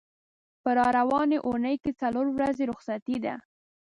[0.61, 3.35] په را روانې اوونۍ کې څلور ورځې رخصتي ده.